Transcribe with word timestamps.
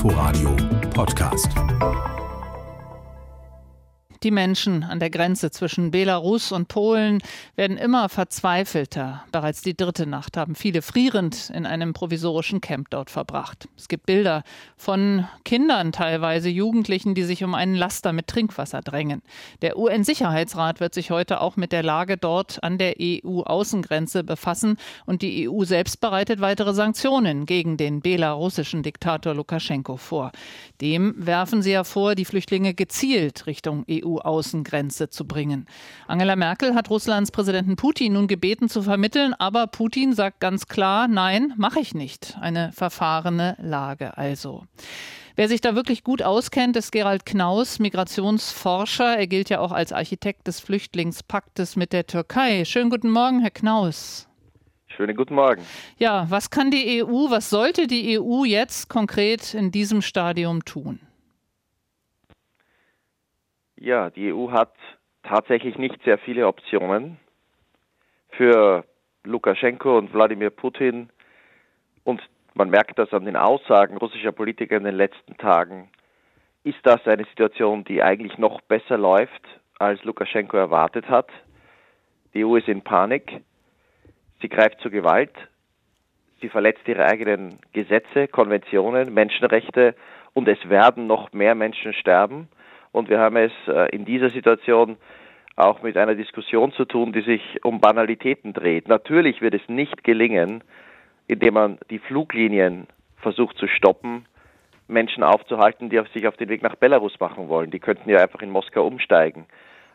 Inforadio 0.00 0.56
Podcast. 0.94 1.52
Die 4.22 4.30
Menschen 4.30 4.82
an 4.82 5.00
der 5.00 5.08
Grenze 5.08 5.50
zwischen 5.50 5.92
Belarus 5.92 6.52
und 6.52 6.68
Polen 6.68 7.22
werden 7.56 7.78
immer 7.78 8.10
verzweifelter. 8.10 9.24
Bereits 9.32 9.62
die 9.62 9.74
dritte 9.74 10.06
Nacht 10.06 10.36
haben 10.36 10.54
viele 10.54 10.82
frierend 10.82 11.48
in 11.54 11.64
einem 11.64 11.94
provisorischen 11.94 12.60
Camp 12.60 12.90
dort 12.90 13.08
verbracht. 13.08 13.66
Es 13.78 13.88
gibt 13.88 14.04
Bilder 14.04 14.42
von 14.76 15.26
Kindern, 15.46 15.92
teilweise 15.92 16.50
Jugendlichen, 16.50 17.14
die 17.14 17.22
sich 17.22 17.42
um 17.44 17.54
einen 17.54 17.74
Laster 17.74 18.12
mit 18.12 18.26
Trinkwasser 18.26 18.82
drängen. 18.82 19.22
Der 19.62 19.78
UN-Sicherheitsrat 19.78 20.80
wird 20.80 20.92
sich 20.92 21.10
heute 21.10 21.40
auch 21.40 21.56
mit 21.56 21.72
der 21.72 21.82
Lage 21.82 22.18
dort 22.18 22.62
an 22.62 22.76
der 22.76 22.96
EU-Außengrenze 23.00 24.22
befassen 24.22 24.76
und 25.06 25.22
die 25.22 25.48
EU 25.48 25.64
selbst 25.64 25.98
bereitet 26.02 26.42
weitere 26.42 26.74
Sanktionen 26.74 27.46
gegen 27.46 27.78
den 27.78 28.02
belarussischen 28.02 28.82
Diktator 28.82 29.32
Lukaschenko 29.32 29.96
vor. 29.96 30.30
Dem 30.82 31.14
werfen 31.16 31.62
sie 31.62 31.72
ja 31.72 31.84
vor, 31.84 32.14
die 32.14 32.26
Flüchtlinge 32.26 32.74
gezielt 32.74 33.46
Richtung 33.46 33.86
EU 33.90 34.09
EU-Außengrenze 34.10 35.10
zu 35.10 35.26
bringen. 35.26 35.66
Angela 36.06 36.36
Merkel 36.36 36.74
hat 36.74 36.90
Russlands 36.90 37.30
Präsidenten 37.30 37.76
Putin 37.76 38.14
nun 38.14 38.26
gebeten 38.26 38.68
zu 38.68 38.82
vermitteln, 38.82 39.34
aber 39.34 39.66
Putin 39.66 40.12
sagt 40.12 40.40
ganz 40.40 40.66
klar, 40.66 41.08
nein, 41.08 41.54
mache 41.56 41.80
ich 41.80 41.94
nicht. 41.94 42.36
Eine 42.40 42.72
verfahrene 42.72 43.56
Lage 43.60 44.16
also. 44.16 44.64
Wer 45.36 45.48
sich 45.48 45.60
da 45.60 45.74
wirklich 45.74 46.04
gut 46.04 46.22
auskennt, 46.22 46.76
ist 46.76 46.92
Gerald 46.92 47.24
Knaus, 47.24 47.78
Migrationsforscher. 47.78 49.16
Er 49.16 49.26
gilt 49.26 49.48
ja 49.48 49.60
auch 49.60 49.72
als 49.72 49.92
Architekt 49.92 50.46
des 50.46 50.60
Flüchtlingspaktes 50.60 51.76
mit 51.76 51.92
der 51.92 52.06
Türkei. 52.06 52.64
Schönen 52.64 52.90
guten 52.90 53.10
Morgen, 53.10 53.40
Herr 53.40 53.50
Knaus. 53.50 54.28
Schönen 54.88 55.16
guten 55.16 55.34
Morgen. 55.34 55.62
Ja, 55.98 56.26
was 56.28 56.50
kann 56.50 56.70
die 56.70 57.02
EU, 57.02 57.30
was 57.30 57.48
sollte 57.48 57.86
die 57.86 58.18
EU 58.20 58.44
jetzt 58.44 58.88
konkret 58.88 59.54
in 59.54 59.70
diesem 59.70 60.02
Stadium 60.02 60.64
tun? 60.64 61.00
Ja, 63.80 64.10
die 64.10 64.30
EU 64.30 64.50
hat 64.50 64.74
tatsächlich 65.22 65.78
nicht 65.78 66.02
sehr 66.04 66.18
viele 66.18 66.46
Optionen. 66.46 67.16
Für 68.28 68.84
Lukaschenko 69.24 69.96
und 69.96 70.12
Wladimir 70.12 70.50
Putin 70.50 71.08
und 72.04 72.20
man 72.52 72.68
merkt 72.68 72.98
das 72.98 73.10
an 73.14 73.24
den 73.24 73.36
Aussagen 73.36 73.96
russischer 73.96 74.32
Politiker 74.32 74.76
in 74.76 74.84
den 74.84 74.96
letzten 74.96 75.38
Tagen, 75.38 75.88
ist 76.62 76.78
das 76.82 77.06
eine 77.06 77.24
Situation, 77.24 77.84
die 77.84 78.02
eigentlich 78.02 78.36
noch 78.36 78.60
besser 78.60 78.98
läuft, 78.98 79.42
als 79.78 80.04
Lukaschenko 80.04 80.58
erwartet 80.58 81.08
hat. 81.08 81.30
Die 82.34 82.44
EU 82.44 82.56
ist 82.56 82.68
in 82.68 82.82
Panik, 82.82 83.40
sie 84.42 84.50
greift 84.50 84.78
zur 84.82 84.90
Gewalt, 84.90 85.32
sie 86.42 86.50
verletzt 86.50 86.86
ihre 86.86 87.06
eigenen 87.06 87.58
Gesetze, 87.72 88.28
Konventionen, 88.28 89.14
Menschenrechte 89.14 89.94
und 90.34 90.48
es 90.48 90.68
werden 90.68 91.06
noch 91.06 91.32
mehr 91.32 91.54
Menschen 91.54 91.94
sterben. 91.94 92.48
Und 92.92 93.08
wir 93.08 93.18
haben 93.18 93.36
es 93.36 93.52
äh, 93.66 93.94
in 93.94 94.04
dieser 94.04 94.30
Situation 94.30 94.96
auch 95.56 95.82
mit 95.82 95.96
einer 95.96 96.14
Diskussion 96.14 96.72
zu 96.72 96.84
tun, 96.84 97.12
die 97.12 97.22
sich 97.22 97.64
um 97.64 97.80
Banalitäten 97.80 98.52
dreht. 98.52 98.88
Natürlich 98.88 99.40
wird 99.40 99.54
es 99.54 99.68
nicht 99.68 100.04
gelingen, 100.04 100.64
indem 101.26 101.54
man 101.54 101.78
die 101.90 101.98
Fluglinien 101.98 102.86
versucht 103.18 103.56
zu 103.58 103.66
stoppen, 103.66 104.26
Menschen 104.88 105.22
aufzuhalten, 105.22 105.88
die 105.90 106.00
sich 106.12 106.26
auf 106.26 106.36
den 106.36 106.48
Weg 106.48 106.62
nach 106.62 106.76
Belarus 106.76 107.18
machen 107.20 107.48
wollen. 107.48 107.70
Die 107.70 107.78
könnten 107.78 108.10
ja 108.10 108.18
einfach 108.18 108.42
in 108.42 108.50
Moskau 108.50 108.86
umsteigen. 108.86 109.46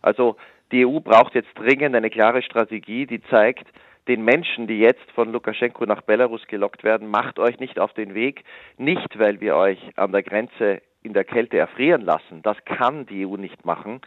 Also 0.01 0.37
die 0.71 0.85
EU 0.85 0.99
braucht 0.99 1.35
jetzt 1.35 1.53
dringend 1.55 1.95
eine 1.95 2.09
klare 2.09 2.41
Strategie, 2.41 3.05
die 3.05 3.21
zeigt, 3.23 3.67
den 4.07 4.23
Menschen, 4.23 4.67
die 4.67 4.79
jetzt 4.79 5.11
von 5.13 5.31
Lukaschenko 5.31 5.85
nach 5.85 6.01
Belarus 6.01 6.45
gelockt 6.47 6.83
werden, 6.83 7.09
macht 7.09 7.39
euch 7.39 7.59
nicht 7.59 7.79
auf 7.79 7.93
den 7.93 8.13
Weg, 8.13 8.43
nicht 8.77 9.17
weil 9.17 9.41
wir 9.41 9.55
euch 9.55 9.79
an 9.95 10.11
der 10.11 10.21
Grenze 10.21 10.81
in 11.05 11.13
der 11.13 11.23
Kälte 11.23 11.57
erfrieren 11.57 12.01
lassen. 12.01 12.41
Das 12.41 12.57
kann 12.65 13.05
die 13.05 13.25
EU 13.25 13.37
nicht 13.37 13.65
machen. 13.65 14.01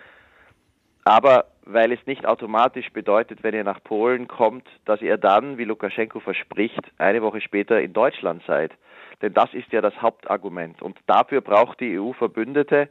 Aber 1.05 1.47
weil 1.65 1.93
es 1.93 2.07
nicht 2.07 2.27
automatisch 2.27 2.91
bedeutet, 2.93 3.43
wenn 3.43 3.55
ihr 3.55 3.65
nach 3.65 3.83
Polen 3.83 4.29
kommt, 4.29 4.67
dass 4.85 5.01
ihr 5.01 5.17
dann, 5.17 5.57
wie 5.57 5.65
Lukaschenko 5.65 6.21
verspricht, 6.21 6.81
eine 6.99 7.23
Woche 7.23 7.41
später 7.41 7.81
in 7.81 7.93
Deutschland 7.93 8.43
seid. 8.47 8.73
Denn 9.23 9.35
das 9.35 9.53
ist 9.55 9.73
ja 9.73 9.81
das 9.81 10.01
Hauptargument. 10.01 10.83
Und 10.83 10.99
dafür 11.07 11.41
braucht 11.41 11.81
die 11.81 11.99
EU 11.99 12.13
Verbündete. 12.13 12.89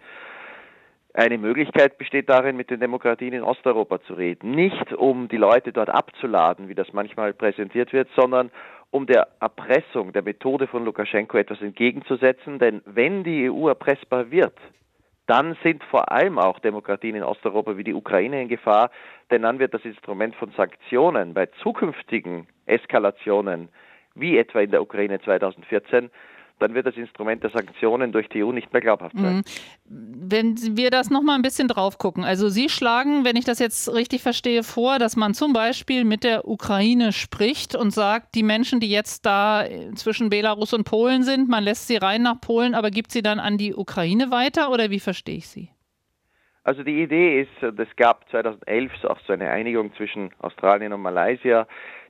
Eine 1.13 1.37
Möglichkeit 1.37 1.97
besteht 1.97 2.29
darin, 2.29 2.57
mit 2.57 2.69
den 2.69 2.79
Demokratien 2.79 3.33
in 3.33 3.43
Osteuropa 3.43 4.01
zu 4.01 4.13
reden. 4.13 4.51
Nicht 4.51 4.93
um 4.93 5.27
die 5.27 5.37
Leute 5.37 5.71
dort 5.71 5.89
abzuladen, 5.89 6.67
wie 6.69 6.75
das 6.75 6.93
manchmal 6.93 7.33
präsentiert 7.33 7.93
wird, 7.93 8.09
sondern 8.15 8.51
um 8.91 9.05
der 9.05 9.27
Erpressung, 9.39 10.13
der 10.13 10.23
Methode 10.23 10.67
von 10.67 10.85
Lukaschenko 10.85 11.37
etwas 11.37 11.61
entgegenzusetzen. 11.61 12.59
Denn 12.59 12.81
wenn 12.85 13.23
die 13.23 13.49
EU 13.49 13.67
erpressbar 13.67 14.31
wird, 14.31 14.57
dann 15.27 15.57
sind 15.61 15.83
vor 15.83 16.11
allem 16.11 16.39
auch 16.39 16.59
Demokratien 16.59 17.15
in 17.15 17.23
Osteuropa 17.23 17.77
wie 17.77 17.83
die 17.83 17.93
Ukraine 17.93 18.41
in 18.41 18.47
Gefahr, 18.47 18.89
denn 19.29 19.41
dann 19.41 19.59
wird 19.59 19.73
das 19.73 19.83
Instrument 19.83 20.35
von 20.35 20.51
Sanktionen 20.51 21.33
bei 21.33 21.47
zukünftigen 21.61 22.47
Eskalationen, 22.65 23.67
wie 24.15 24.37
etwa 24.37 24.61
in 24.61 24.71
der 24.71 24.81
Ukraine 24.81 25.19
2014, 25.19 26.09
dann 26.59 26.73
wird 26.73 26.87
das 26.87 26.95
Instrument 26.95 27.43
der 27.43 27.51
Sanktionen 27.51 28.11
durch 28.11 28.27
die 28.29 28.43
EU 28.43 28.51
nicht 28.51 28.73
mehr 28.73 28.81
glaubhaft 28.81 29.15
sein. 29.17 29.37
Mhm. 29.37 29.43
Wenn 30.29 30.77
wir 30.77 30.89
das 30.89 31.09
nochmal 31.09 31.35
ein 31.35 31.41
bisschen 31.41 31.67
drauf 31.67 31.97
gucken, 31.97 32.23
also 32.23 32.49
Sie 32.49 32.69
schlagen, 32.69 33.25
wenn 33.25 33.35
ich 33.35 33.45
das 33.45 33.59
jetzt 33.59 33.93
richtig 33.93 34.21
verstehe, 34.21 34.63
vor, 34.63 34.99
dass 34.99 35.15
man 35.15 35.33
zum 35.33 35.53
Beispiel 35.53 36.03
mit 36.03 36.23
der 36.23 36.47
Ukraine 36.47 37.11
spricht 37.11 37.75
und 37.75 37.91
sagt, 37.91 38.35
die 38.35 38.43
Menschen, 38.43 38.79
die 38.79 38.89
jetzt 38.89 39.25
da 39.25 39.65
zwischen 39.95 40.29
Belarus 40.29 40.73
und 40.73 40.83
Polen 40.83 41.23
sind, 41.23 41.49
man 41.49 41.63
lässt 41.63 41.87
sie 41.87 41.97
rein 41.97 42.23
nach 42.23 42.41
Polen, 42.41 42.75
aber 42.75 42.91
gibt 42.91 43.11
sie 43.11 43.21
dann 43.21 43.39
an 43.39 43.57
die 43.57 43.75
Ukraine 43.75 44.31
weiter 44.31 44.71
oder 44.71 44.89
wie 44.89 44.99
verstehe 44.99 45.37
ich 45.37 45.47
Sie? 45.47 45.69
Also 46.63 46.83
die 46.83 47.01
Idee 47.01 47.43
ist, 47.43 47.79
es 47.79 47.95
gab 47.95 48.29
2011 48.29 48.91
auch 49.05 49.19
so 49.25 49.31
eine 49.31 49.49
Einigung 49.49 49.93
zwischen 49.95 50.31
Australien 50.39 50.91
und 50.91 51.01
Malaysia, 51.01 51.65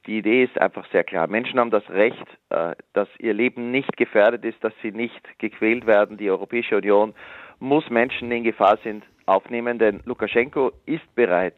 die 0.08 0.18
Idee 0.18 0.46
ist 0.46 0.60
einfach 0.60 0.90
sehr 0.92 1.04
klar. 1.04 1.28
Menschen 1.28 1.60
haben 1.60 1.70
das 1.70 1.88
Recht, 1.90 2.26
äh, 2.50 2.76
dass 2.94 3.10
ihr 3.20 3.34
Leben 3.34 3.72
nicht 3.72 3.96
gefährdet 3.98 4.46
ist, 4.46 4.64
dass 4.64 4.74
sie 4.82 4.92
nicht 4.92 5.22
gequält 5.38 5.86
werden. 5.86 6.18
Die 6.18 6.32
Europäische 6.32 6.78
Union 6.78 7.14
muss 7.60 7.90
Menschen, 7.90 8.30
die 8.30 8.38
in 8.38 8.44
Gefahr 8.44 8.78
sind, 8.84 9.04
aufnehmen, 9.26 9.78
denn 9.78 10.02
Lukaschenko 10.06 10.72
ist 10.86 11.14
bereit, 11.16 11.58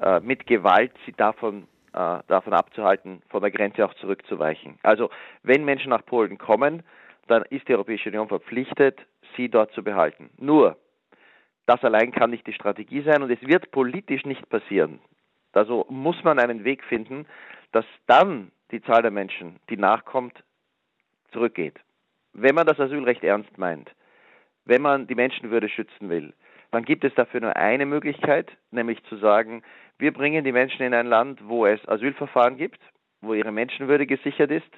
äh, 0.00 0.20
mit 0.20 0.46
Gewalt 0.46 0.92
sie 1.04 1.12
davon, 1.12 1.66
äh, 1.92 2.18
davon 2.28 2.52
abzuhalten, 2.52 3.22
von 3.28 3.42
der 3.42 3.50
Grenze 3.50 3.84
auch 3.84 3.94
zurückzuweichen. 3.94 4.78
Also 4.82 5.10
wenn 5.42 5.64
Menschen 5.64 5.90
nach 5.90 6.06
Polen 6.06 6.38
kommen, 6.38 6.84
dann 7.26 7.42
ist 7.50 7.68
die 7.68 7.74
Europäische 7.74 8.10
Union 8.10 8.28
verpflichtet, 8.28 9.00
sie 9.36 9.48
dort 9.48 9.72
zu 9.72 9.82
behalten. 9.82 10.30
Nur, 10.38 10.76
das 11.66 11.82
allein 11.82 12.12
kann 12.12 12.30
nicht 12.30 12.46
die 12.46 12.52
Strategie 12.52 13.02
sein 13.02 13.22
und 13.22 13.30
es 13.30 13.40
wird 13.42 13.70
politisch 13.72 14.24
nicht 14.24 14.48
passieren. 14.48 15.00
Also 15.56 15.86
muss 15.88 16.22
man 16.24 16.38
einen 16.38 16.64
Weg 16.64 16.84
finden, 16.84 17.26
dass 17.72 17.84
dann 18.06 18.50
die 18.70 18.82
Zahl 18.82 19.02
der 19.02 19.10
Menschen, 19.10 19.60
die 19.70 19.76
nachkommt, 19.76 20.42
zurückgeht. 21.32 21.78
Wenn 22.32 22.54
man 22.54 22.66
das 22.66 22.80
Asylrecht 22.80 23.22
ernst 23.22 23.58
meint, 23.58 23.90
wenn 24.64 24.82
man 24.82 25.06
die 25.06 25.14
Menschenwürde 25.14 25.68
schützen 25.68 26.08
will, 26.08 26.32
dann 26.70 26.84
gibt 26.84 27.04
es 27.04 27.14
dafür 27.14 27.40
nur 27.40 27.56
eine 27.56 27.86
Möglichkeit, 27.86 28.50
nämlich 28.70 29.02
zu 29.04 29.16
sagen, 29.16 29.62
wir 29.98 30.12
bringen 30.12 30.44
die 30.44 30.52
Menschen 30.52 30.82
in 30.82 30.94
ein 30.94 31.06
Land, 31.06 31.40
wo 31.46 31.66
es 31.66 31.86
Asylverfahren 31.88 32.56
gibt, 32.56 32.80
wo 33.20 33.34
ihre 33.34 33.52
Menschenwürde 33.52 34.06
gesichert 34.06 34.50
ist, 34.50 34.70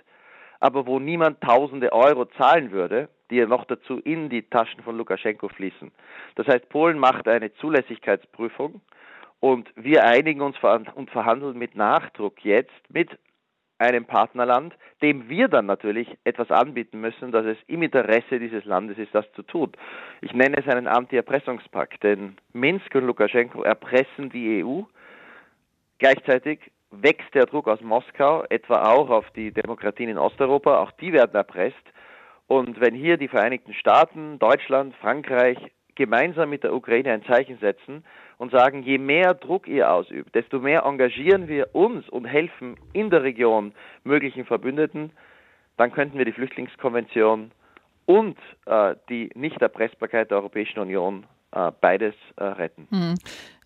aber 0.60 0.86
wo 0.86 0.98
niemand 0.98 1.40
tausende 1.40 1.92
Euro 1.92 2.26
zahlen 2.26 2.70
würde, 2.70 3.08
die 3.30 3.36
ja 3.36 3.46
noch 3.46 3.64
dazu 3.64 3.98
in 4.00 4.28
die 4.28 4.42
Taschen 4.42 4.82
von 4.82 4.96
Lukaschenko 4.96 5.48
fließen. 5.48 5.90
Das 6.34 6.46
heißt, 6.46 6.68
Polen 6.68 6.98
macht 6.98 7.28
eine 7.28 7.52
Zulässigkeitsprüfung 7.54 8.80
und 9.46 9.70
wir 9.76 10.02
einigen 10.02 10.40
uns 10.40 10.56
und 10.96 11.08
verhandeln 11.10 11.56
mit 11.56 11.76
Nachdruck 11.76 12.44
jetzt 12.44 12.72
mit 12.88 13.16
einem 13.78 14.04
Partnerland, 14.04 14.74
dem 15.02 15.28
wir 15.28 15.46
dann 15.46 15.66
natürlich 15.66 16.08
etwas 16.24 16.50
anbieten 16.50 17.00
müssen, 17.00 17.30
dass 17.30 17.46
es 17.46 17.56
im 17.68 17.82
Interesse 17.82 18.40
dieses 18.40 18.64
Landes 18.64 18.98
ist, 18.98 19.14
das 19.14 19.30
zu 19.34 19.44
tun. 19.44 19.70
Ich 20.20 20.32
nenne 20.32 20.56
es 20.58 20.66
einen 20.66 20.88
Anti-Erpressungspakt, 20.88 22.02
denn 22.02 22.38
Minsk 22.54 22.92
und 22.96 23.04
Lukaschenko 23.04 23.62
erpressen 23.62 24.30
die 24.30 24.64
EU. 24.64 24.80
Gleichzeitig 25.98 26.72
wächst 26.90 27.32
der 27.32 27.46
Druck 27.46 27.68
aus 27.68 27.80
Moskau, 27.82 28.42
etwa 28.48 28.90
auch 28.90 29.10
auf 29.10 29.30
die 29.30 29.52
Demokratien 29.52 30.10
in 30.10 30.18
Osteuropa, 30.18 30.78
auch 30.80 30.90
die 30.90 31.12
werden 31.12 31.36
erpresst. 31.36 31.76
Und 32.48 32.80
wenn 32.80 32.96
hier 32.96 33.16
die 33.16 33.28
Vereinigten 33.28 33.74
Staaten, 33.74 34.40
Deutschland, 34.40 34.96
Frankreich 34.96 35.58
gemeinsam 35.96 36.50
mit 36.50 36.62
der 36.62 36.74
Ukraine 36.74 37.12
ein 37.12 37.24
Zeichen 37.24 37.58
setzen 37.58 38.04
und 38.38 38.52
sagen, 38.52 38.82
je 38.82 38.98
mehr 38.98 39.34
Druck 39.34 39.66
ihr 39.66 39.90
ausübt, 39.90 40.34
desto 40.34 40.60
mehr 40.60 40.84
engagieren 40.84 41.48
wir 41.48 41.74
uns 41.74 42.08
und 42.08 42.26
helfen 42.26 42.76
in 42.92 43.10
der 43.10 43.22
Region 43.22 43.72
möglichen 44.04 44.44
Verbündeten, 44.44 45.10
dann 45.76 45.92
könnten 45.92 46.18
wir 46.18 46.24
die 46.24 46.32
Flüchtlingskonvention 46.32 47.50
und 48.06 48.38
äh, 48.66 48.94
die 49.08 49.30
Nichterpressbarkeit 49.34 50.30
der 50.30 50.38
Europäischen 50.38 50.78
Union 50.78 51.26
beides 51.80 52.14
äh, 52.36 52.44
retten. 52.44 52.86
Hm. 52.90 53.14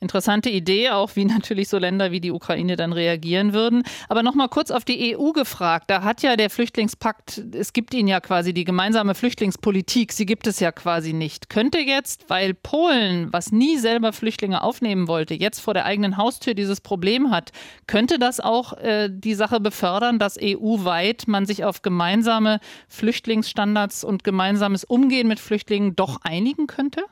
Interessante 0.02 0.48
Idee, 0.48 0.90
auch 0.90 1.14
wie 1.14 1.26
natürlich 1.26 1.68
so 1.68 1.76
Länder 1.76 2.10
wie 2.10 2.20
die 2.20 2.30
Ukraine 2.30 2.76
dann 2.76 2.94
reagieren 2.94 3.52
würden. 3.52 3.82
Aber 4.08 4.22
noch 4.22 4.34
mal 4.34 4.48
kurz 4.48 4.70
auf 4.70 4.86
die 4.86 5.14
EU 5.14 5.32
gefragt. 5.32 5.90
Da 5.90 6.02
hat 6.02 6.22
ja 6.22 6.36
der 6.36 6.48
Flüchtlingspakt, 6.48 7.42
es 7.54 7.74
gibt 7.74 7.92
ihn 7.92 8.08
ja 8.08 8.20
quasi 8.20 8.54
die 8.54 8.64
gemeinsame 8.64 9.14
Flüchtlingspolitik, 9.14 10.12
sie 10.12 10.24
gibt 10.24 10.46
es 10.46 10.58
ja 10.58 10.72
quasi 10.72 11.12
nicht. 11.12 11.50
Könnte 11.50 11.80
jetzt, 11.80 12.30
weil 12.30 12.54
Polen, 12.54 13.30
was 13.30 13.52
nie 13.52 13.76
selber 13.76 14.14
Flüchtlinge 14.14 14.62
aufnehmen 14.62 15.06
wollte, 15.06 15.34
jetzt 15.34 15.60
vor 15.60 15.74
der 15.74 15.84
eigenen 15.84 16.16
Haustür 16.16 16.54
dieses 16.54 16.80
Problem 16.80 17.30
hat, 17.30 17.52
könnte 17.86 18.18
das 18.18 18.40
auch 18.40 18.72
äh, 18.78 19.10
die 19.12 19.34
Sache 19.34 19.60
befördern, 19.60 20.18
dass 20.18 20.38
EU-weit 20.40 21.24
man 21.26 21.44
sich 21.44 21.64
auf 21.64 21.82
gemeinsame 21.82 22.60
Flüchtlingsstandards 22.88 24.04
und 24.04 24.24
gemeinsames 24.24 24.84
Umgehen 24.84 25.28
mit 25.28 25.40
Flüchtlingen 25.40 25.94
doch 25.94 26.20
einigen 26.22 26.66
könnte? 26.66 27.04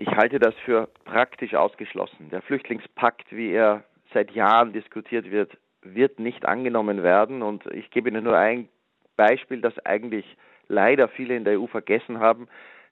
Ich 0.00 0.08
halte 0.16 0.38
das 0.38 0.54
für 0.64 0.88
praktisch 1.04 1.54
ausgeschlossen. 1.54 2.30
Der 2.30 2.40
Flüchtlingspakt, 2.40 3.26
wie 3.36 3.52
er 3.52 3.84
seit 4.14 4.30
Jahren 4.30 4.72
diskutiert 4.72 5.30
wird, 5.30 5.58
wird 5.82 6.18
nicht 6.18 6.46
angenommen 6.46 7.02
werden. 7.02 7.42
Und 7.42 7.66
ich 7.66 7.90
gebe 7.90 8.08
Ihnen 8.08 8.24
nur 8.24 8.34
ein 8.34 8.70
Beispiel, 9.18 9.60
das 9.60 9.78
eigentlich 9.84 10.24
leider 10.68 11.08
viele 11.08 11.36
in 11.36 11.44
der 11.44 11.60
EU 11.60 11.66
vergessen 11.66 12.18
haben. 12.18 12.48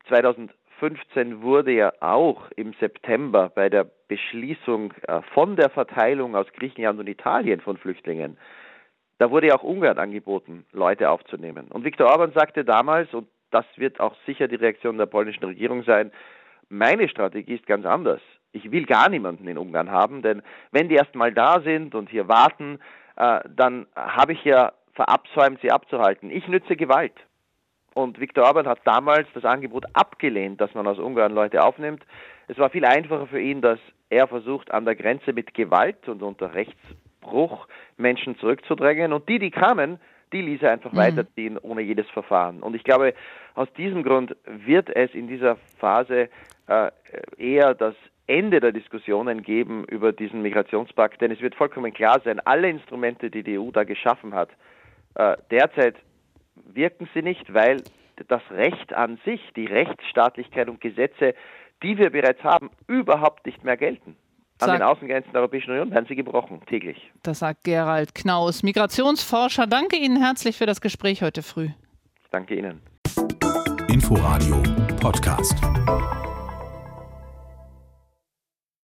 2015 0.09 1.41
wurde 1.41 1.73
ja 1.73 1.95
auch 2.01 2.51
im 2.57 2.75
September 2.75 3.49
bei 3.55 3.71
der 3.71 3.91
Beschließung 4.09 4.93
äh, 5.07 5.23
von 5.33 5.57
der 5.57 5.71
Verteilung 5.71 6.37
aus 6.37 6.53
Griechenland 6.53 7.01
und 7.01 7.09
Italien 7.09 7.63
von 7.63 7.79
Flüchtlingen, 7.79 8.37
da 9.17 9.31
wurde 9.31 9.47
ja 9.47 9.55
auch 9.55 9.65
Ungarn 9.65 9.99
angeboten, 9.99 10.67
Leute 10.73 11.09
aufzunehmen. 11.09 11.69
Und 11.69 11.85
Viktor 11.85 12.09
Orban 12.09 12.33
sagte 12.33 12.67
damals, 12.67 13.15
und 13.15 13.29
das 13.51 13.65
wird 13.77 13.99
auch 13.99 14.15
sicher 14.27 14.47
die 14.47 14.57
Reaktion 14.57 14.99
der 14.99 15.07
polnischen 15.07 15.45
Regierung 15.45 15.85
sein, 15.85 16.13
meine 16.69 17.09
Strategie 17.09 17.55
ist 17.55 17.67
ganz 17.67 17.85
anders. 17.87 18.21
Ich 18.53 18.71
will 18.71 18.87
gar 18.87 19.09
niemanden 19.09 19.47
in 19.47 19.59
Ungarn 19.59 19.91
haben, 19.91 20.23
denn 20.23 20.43
wenn 20.73 20.89
die 20.89 20.95
erst 20.95 21.15
mal 21.15 21.33
da 21.33 21.61
sind 21.61 21.95
und 21.95 22.11
hier 22.11 22.29
warten, 22.29 22.79
äh, 23.17 23.41
dann 23.49 23.87
habe 23.95 24.33
ich 24.33 24.45
ja 24.45 24.73
verabsäumt, 24.95 25.61
sie 25.61 25.71
abzuhalten. 25.71 26.31
Ich 26.31 26.49
nütze 26.49 26.77
Gewalt. 26.77 27.15
Und 27.95 28.21
Viktor 28.21 28.45
Orban 28.45 28.67
hat 28.67 28.81
damals 28.85 29.27
das 29.35 29.45
Angebot 29.45 29.85
abgelehnt, 29.93 30.61
dass 30.61 30.75
man 30.75 30.87
aus 30.87 30.99
Ungarn 30.99 31.33
Leute 31.33 31.65
aufnimmt. 31.65 32.05
Es 32.47 32.59
war 32.59 32.71
viel 32.71 32.85
einfacher 32.85 33.27
für 33.27 33.41
ihn, 33.41 33.61
dass 33.61 33.79
er 34.09 34.29
versucht, 34.29 34.71
an 34.71 34.85
der 34.85 34.95
Grenze 34.95 35.33
mit 35.33 35.53
Gewalt 35.55 36.09
und 36.09 36.23
unter 36.23 36.55
Rechtsbruch 36.55 37.67
Menschen 37.97 38.39
zurückzudrängen. 38.39 39.13
Und 39.13 39.29
die, 39.29 39.39
die 39.39 39.51
kamen, 39.51 39.99
die 40.33 40.43
ließ 40.43 40.63
er 40.63 40.73
einfach 40.73 40.93
mhm. 40.93 40.99
weiterziehen 40.99 41.59
ohne 41.59 41.83
jedes 41.83 42.09
Verfahren. 42.11 42.61
Und 42.61 42.75
ich 42.75 42.85
glaube, 42.85 43.15
aus 43.55 43.73
diesem 43.75 44.03
Grund 44.03 44.37
wird 44.45 44.95
es 44.95 45.13
in 45.15 45.29
dieser 45.29 45.57
Phase 45.79 46.29
äh, 46.67 46.91
eher 47.37 47.75
das 47.75 47.95
Ende 48.27 48.61
der 48.61 48.73
Diskussionen 48.73 49.43
geben 49.43 49.85
über 49.85 50.13
diesen 50.13 50.43
Migrationspakt, 50.43 51.21
denn 51.23 51.31
es 51.31 51.41
wird 51.41 51.55
vollkommen 51.55 51.95
klar 51.95 52.21
sein, 52.25 52.41
alle 52.41 52.69
Instrumente, 52.69 53.31
die 53.31 53.43
die 53.43 53.59
EU 53.59 53.71
da 53.71 53.85
geschaffen 53.85 54.35
hat, 54.35 54.51
äh, 55.15 55.37
derzeit 55.51 55.97
wirken 56.67 57.09
sie 57.15 57.23
nicht, 57.23 57.53
weil 57.55 57.83
das 58.29 58.43
Recht 58.51 58.93
an 58.93 59.19
sich, 59.25 59.41
die 59.57 59.67
Rechtsstaatlichkeit 59.67 60.69
und 60.69 60.81
Gesetze, 60.81 61.35
die 61.83 61.97
wir 61.97 62.11
bereits 62.11 62.43
haben, 62.43 62.71
überhaupt 62.87 63.47
nicht 63.47 63.65
mehr 63.65 63.77
gelten. 63.77 64.17
An 64.61 64.73
den 64.73 64.83
Außengrenzen 64.83 65.33
der 65.33 65.41
Europäischen 65.43 65.71
Union 65.71 65.91
werden 65.91 66.07
sie 66.09 66.17
gebrochen, 66.17 66.61
täglich. 66.67 67.11
Das 67.23 67.41
sagt 67.41 67.65
Gerald 67.65 68.15
Knaus, 68.15 68.63
Migrationsforscher. 68.63 69.67
Danke 69.67 69.97
Ihnen 69.97 70.21
herzlich 70.21 70.57
für 70.57 70.67
das 70.67 70.81
Gespräch 70.81 71.23
heute 71.23 71.43
früh. 71.43 71.69
Ich 72.23 72.31
danke 72.31 72.57
Ihnen. 72.57 72.81
Inforadio 73.89 74.63
Podcast. 75.01 75.57